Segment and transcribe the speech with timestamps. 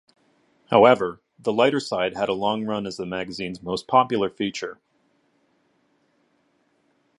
[0.71, 4.81] However, "The Lighter Side" had a long run as the magazine's most popular feature.